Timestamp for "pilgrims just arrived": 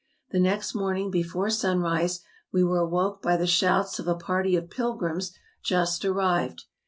4.71-6.63